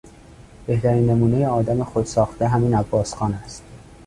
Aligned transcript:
بهترین 0.67 1.09
نمونهی 1.09 1.45
آدم 1.45 1.83
خودساخته 1.83 2.47
همین 2.47 2.75
عباسخان 2.75 3.33
است. 3.33 3.63